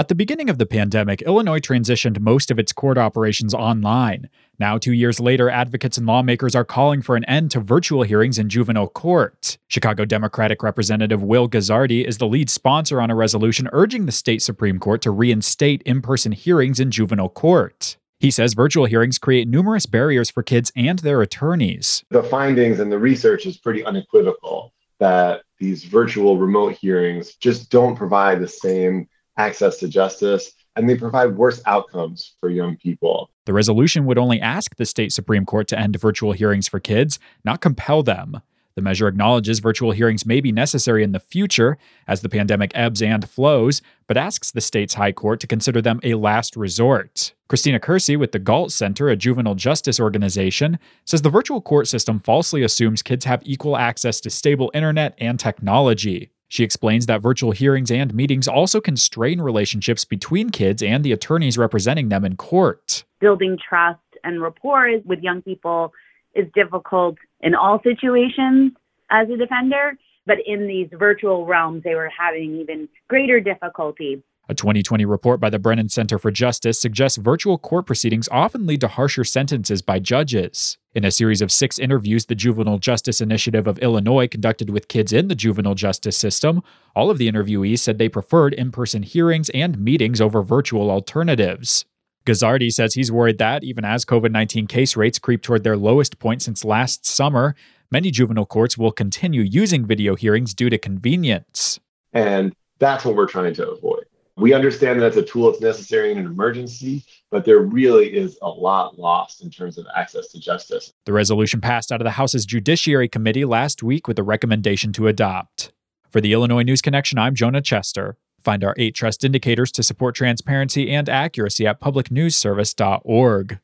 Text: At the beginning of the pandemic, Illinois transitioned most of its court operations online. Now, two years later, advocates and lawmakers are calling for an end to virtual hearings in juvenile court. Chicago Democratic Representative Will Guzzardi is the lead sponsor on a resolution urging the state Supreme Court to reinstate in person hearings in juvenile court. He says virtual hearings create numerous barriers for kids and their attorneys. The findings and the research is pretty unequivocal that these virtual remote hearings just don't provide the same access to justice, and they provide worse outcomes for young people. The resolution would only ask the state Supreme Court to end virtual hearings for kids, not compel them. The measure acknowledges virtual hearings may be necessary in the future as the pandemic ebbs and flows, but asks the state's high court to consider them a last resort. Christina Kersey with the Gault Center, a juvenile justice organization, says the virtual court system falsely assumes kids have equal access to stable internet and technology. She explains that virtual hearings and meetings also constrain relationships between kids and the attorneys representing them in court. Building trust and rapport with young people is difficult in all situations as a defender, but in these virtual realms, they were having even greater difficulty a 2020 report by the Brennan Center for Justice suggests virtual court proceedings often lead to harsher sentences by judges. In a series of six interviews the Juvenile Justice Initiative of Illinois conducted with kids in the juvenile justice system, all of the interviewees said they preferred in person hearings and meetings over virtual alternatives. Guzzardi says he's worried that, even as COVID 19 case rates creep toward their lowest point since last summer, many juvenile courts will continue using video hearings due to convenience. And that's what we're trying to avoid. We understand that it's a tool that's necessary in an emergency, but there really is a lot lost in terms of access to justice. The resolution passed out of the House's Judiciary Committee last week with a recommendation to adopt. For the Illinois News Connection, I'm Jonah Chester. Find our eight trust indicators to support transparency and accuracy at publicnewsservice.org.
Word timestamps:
At 0.00 0.08
the 0.08 0.14
beginning 0.14 0.48
of 0.48 0.56
the 0.56 0.64
pandemic, 0.64 1.20
Illinois 1.20 1.58
transitioned 1.58 2.20
most 2.20 2.50
of 2.50 2.58
its 2.58 2.72
court 2.72 2.96
operations 2.96 3.52
online. 3.52 4.30
Now, 4.58 4.78
two 4.78 4.94
years 4.94 5.20
later, 5.20 5.50
advocates 5.50 5.98
and 5.98 6.06
lawmakers 6.06 6.54
are 6.54 6.64
calling 6.64 7.02
for 7.02 7.16
an 7.16 7.24
end 7.26 7.50
to 7.50 7.60
virtual 7.60 8.02
hearings 8.02 8.38
in 8.38 8.48
juvenile 8.48 8.88
court. 8.88 9.58
Chicago 9.68 10.06
Democratic 10.06 10.62
Representative 10.62 11.22
Will 11.22 11.50
Guzzardi 11.50 12.02
is 12.02 12.16
the 12.16 12.26
lead 12.26 12.48
sponsor 12.48 12.98
on 12.98 13.10
a 13.10 13.14
resolution 13.14 13.68
urging 13.74 14.06
the 14.06 14.10
state 14.10 14.40
Supreme 14.40 14.78
Court 14.78 15.02
to 15.02 15.10
reinstate 15.10 15.82
in 15.82 16.00
person 16.00 16.32
hearings 16.32 16.80
in 16.80 16.90
juvenile 16.90 17.28
court. 17.28 17.98
He 18.20 18.30
says 18.30 18.54
virtual 18.54 18.86
hearings 18.86 19.18
create 19.18 19.48
numerous 19.48 19.84
barriers 19.84 20.30
for 20.30 20.42
kids 20.42 20.72
and 20.74 21.00
their 21.00 21.20
attorneys. 21.20 22.04
The 22.08 22.22
findings 22.22 22.80
and 22.80 22.90
the 22.90 22.98
research 22.98 23.44
is 23.44 23.58
pretty 23.58 23.84
unequivocal 23.84 24.72
that 24.98 25.42
these 25.58 25.84
virtual 25.84 26.38
remote 26.38 26.72
hearings 26.72 27.34
just 27.34 27.70
don't 27.70 27.96
provide 27.96 28.40
the 28.40 28.48
same 28.48 29.06
access 29.40 29.78
to 29.78 29.88
justice, 29.88 30.52
and 30.76 30.88
they 30.88 30.96
provide 30.96 31.36
worse 31.36 31.62
outcomes 31.66 32.36
for 32.40 32.50
young 32.50 32.76
people. 32.76 33.30
The 33.46 33.54
resolution 33.54 34.04
would 34.06 34.18
only 34.18 34.40
ask 34.40 34.76
the 34.76 34.86
state 34.86 35.12
Supreme 35.12 35.46
Court 35.46 35.66
to 35.68 35.78
end 35.78 35.96
virtual 35.96 36.32
hearings 36.32 36.68
for 36.68 36.78
kids, 36.78 37.18
not 37.44 37.60
compel 37.60 38.02
them. 38.02 38.40
The 38.76 38.82
measure 38.82 39.08
acknowledges 39.08 39.58
virtual 39.58 39.90
hearings 39.90 40.24
may 40.24 40.40
be 40.40 40.52
necessary 40.52 41.02
in 41.02 41.12
the 41.12 41.18
future 41.18 41.76
as 42.06 42.20
the 42.20 42.28
pandemic 42.28 42.70
ebbs 42.74 43.02
and 43.02 43.28
flows, 43.28 43.82
but 44.06 44.16
asks 44.16 44.50
the 44.50 44.60
state's 44.60 44.94
high 44.94 45.12
court 45.12 45.40
to 45.40 45.46
consider 45.46 45.82
them 45.82 46.00
a 46.04 46.14
last 46.14 46.54
resort. 46.54 47.34
Christina 47.48 47.80
Kersey 47.80 48.16
with 48.16 48.30
the 48.30 48.38
Gault 48.38 48.70
Center, 48.70 49.08
a 49.08 49.16
juvenile 49.16 49.56
justice 49.56 49.98
organization, 49.98 50.78
says 51.04 51.22
the 51.22 51.30
virtual 51.30 51.60
court 51.60 51.88
system 51.88 52.20
falsely 52.20 52.62
assumes 52.62 53.02
kids 53.02 53.24
have 53.24 53.42
equal 53.44 53.76
access 53.76 54.20
to 54.20 54.30
stable 54.30 54.70
internet 54.72 55.14
and 55.18 55.40
technology. 55.40 56.30
She 56.50 56.64
explains 56.64 57.06
that 57.06 57.22
virtual 57.22 57.52
hearings 57.52 57.92
and 57.92 58.12
meetings 58.12 58.48
also 58.48 58.80
constrain 58.80 59.40
relationships 59.40 60.04
between 60.04 60.50
kids 60.50 60.82
and 60.82 61.04
the 61.04 61.12
attorneys 61.12 61.56
representing 61.56 62.08
them 62.08 62.24
in 62.24 62.36
court. 62.36 63.04
Building 63.20 63.56
trust 63.56 64.00
and 64.24 64.42
rapport 64.42 64.90
with 65.04 65.20
young 65.20 65.42
people 65.42 65.92
is 66.34 66.48
difficult 66.52 67.18
in 67.40 67.54
all 67.54 67.80
situations 67.84 68.72
as 69.10 69.30
a 69.30 69.36
defender, 69.36 69.96
but 70.26 70.38
in 70.44 70.66
these 70.66 70.88
virtual 70.98 71.46
realms, 71.46 71.84
they 71.84 71.94
were 71.94 72.10
having 72.10 72.56
even 72.56 72.88
greater 73.08 73.38
difficulty 73.38 74.20
a 74.50 74.54
2020 74.54 75.04
report 75.04 75.38
by 75.38 75.48
the 75.48 75.60
Brennan 75.60 75.88
Center 75.88 76.18
for 76.18 76.32
Justice 76.32 76.76
suggests 76.76 77.16
virtual 77.16 77.56
court 77.56 77.86
proceedings 77.86 78.28
often 78.32 78.66
lead 78.66 78.80
to 78.80 78.88
harsher 78.88 79.22
sentences 79.22 79.80
by 79.80 80.00
judges. 80.00 80.76
In 80.92 81.04
a 81.04 81.12
series 81.12 81.40
of 81.40 81.52
six 81.52 81.78
interviews 81.78 82.26
the 82.26 82.34
Juvenile 82.34 82.78
Justice 82.78 83.20
Initiative 83.20 83.68
of 83.68 83.78
Illinois 83.78 84.26
conducted 84.26 84.68
with 84.68 84.88
kids 84.88 85.12
in 85.12 85.28
the 85.28 85.36
juvenile 85.36 85.76
justice 85.76 86.16
system, 86.16 86.64
all 86.96 87.10
of 87.10 87.18
the 87.18 87.30
interviewees 87.30 87.78
said 87.78 87.98
they 87.98 88.08
preferred 88.08 88.52
in 88.52 88.72
person 88.72 89.04
hearings 89.04 89.50
and 89.50 89.78
meetings 89.78 90.20
over 90.20 90.42
virtual 90.42 90.90
alternatives. 90.90 91.84
Guzzardi 92.26 92.72
says 92.72 92.94
he's 92.94 93.12
worried 93.12 93.38
that, 93.38 93.62
even 93.62 93.84
as 93.84 94.04
COVID 94.04 94.32
19 94.32 94.66
case 94.66 94.96
rates 94.96 95.20
creep 95.20 95.42
toward 95.42 95.62
their 95.62 95.76
lowest 95.76 96.18
point 96.18 96.42
since 96.42 96.64
last 96.64 97.06
summer, 97.06 97.54
many 97.92 98.10
juvenile 98.10 98.46
courts 98.46 98.76
will 98.76 98.90
continue 98.90 99.42
using 99.42 99.86
video 99.86 100.16
hearings 100.16 100.54
due 100.54 100.70
to 100.70 100.76
convenience. 100.76 101.78
And 102.12 102.52
that's 102.80 103.04
what 103.04 103.14
we're 103.14 103.28
trying 103.28 103.54
to 103.54 103.70
avoid. 103.70 103.99
We 104.40 104.54
understand 104.54 105.02
that 105.02 105.08
it's 105.08 105.16
a 105.18 105.22
tool 105.22 105.50
that's 105.50 105.60
necessary 105.60 106.10
in 106.10 106.16
an 106.16 106.24
emergency, 106.24 107.04
but 107.30 107.44
there 107.44 107.58
really 107.58 108.06
is 108.06 108.38
a 108.40 108.48
lot 108.48 108.98
lost 108.98 109.42
in 109.42 109.50
terms 109.50 109.76
of 109.76 109.86
access 109.94 110.28
to 110.28 110.40
justice. 110.40 110.94
The 111.04 111.12
resolution 111.12 111.60
passed 111.60 111.92
out 111.92 112.00
of 112.00 112.06
the 112.06 112.12
House's 112.12 112.46
Judiciary 112.46 113.06
Committee 113.06 113.44
last 113.44 113.82
week 113.82 114.08
with 114.08 114.18
a 114.18 114.22
recommendation 114.22 114.94
to 114.94 115.08
adopt. 115.08 115.72
For 116.08 116.22
the 116.22 116.32
Illinois 116.32 116.62
News 116.62 116.80
Connection, 116.80 117.18
I'm 117.18 117.34
Jonah 117.34 117.60
Chester. 117.60 118.16
Find 118.40 118.64
our 118.64 118.74
eight 118.78 118.94
trust 118.94 119.24
indicators 119.24 119.70
to 119.72 119.82
support 119.82 120.14
transparency 120.14 120.90
and 120.90 121.10
accuracy 121.10 121.66
at 121.66 121.78
publicnewsservice.org. 121.78 123.60